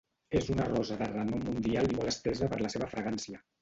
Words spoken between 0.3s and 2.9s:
És una rosa de renom mundial i molt estesa per la